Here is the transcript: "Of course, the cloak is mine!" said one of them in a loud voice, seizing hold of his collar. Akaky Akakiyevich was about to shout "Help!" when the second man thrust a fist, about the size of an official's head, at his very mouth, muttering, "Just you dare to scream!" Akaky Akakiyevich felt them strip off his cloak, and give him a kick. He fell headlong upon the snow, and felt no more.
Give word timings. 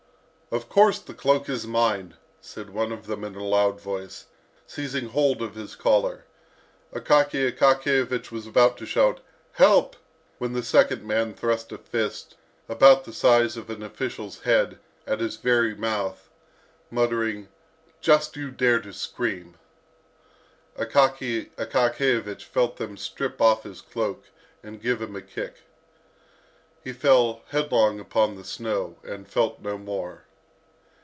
"Of 0.53 0.67
course, 0.67 0.99
the 0.99 1.13
cloak 1.13 1.47
is 1.47 1.65
mine!" 1.65 2.15
said 2.41 2.71
one 2.71 2.91
of 2.91 3.07
them 3.07 3.23
in 3.23 3.35
a 3.35 3.41
loud 3.41 3.79
voice, 3.79 4.25
seizing 4.67 5.07
hold 5.07 5.41
of 5.41 5.55
his 5.55 5.77
collar. 5.77 6.25
Akaky 6.91 7.49
Akakiyevich 7.49 8.33
was 8.33 8.47
about 8.47 8.77
to 8.79 8.85
shout 8.85 9.21
"Help!" 9.53 9.95
when 10.39 10.51
the 10.51 10.61
second 10.61 11.07
man 11.07 11.33
thrust 11.33 11.71
a 11.71 11.77
fist, 11.77 12.35
about 12.67 13.05
the 13.05 13.13
size 13.13 13.55
of 13.55 13.69
an 13.69 13.81
official's 13.81 14.41
head, 14.41 14.77
at 15.07 15.21
his 15.21 15.37
very 15.37 15.73
mouth, 15.73 16.29
muttering, 16.89 17.47
"Just 18.01 18.35
you 18.35 18.51
dare 18.51 18.81
to 18.81 18.91
scream!" 18.91 19.55
Akaky 20.77 21.49
Akakiyevich 21.55 22.43
felt 22.43 22.75
them 22.75 22.97
strip 22.97 23.39
off 23.41 23.63
his 23.63 23.79
cloak, 23.79 24.25
and 24.61 24.81
give 24.81 25.01
him 25.01 25.15
a 25.15 25.21
kick. 25.21 25.61
He 26.83 26.91
fell 26.91 27.43
headlong 27.51 28.01
upon 28.01 28.35
the 28.35 28.43
snow, 28.43 28.97
and 29.05 29.29
felt 29.29 29.61
no 29.61 29.77
more. 29.77 30.25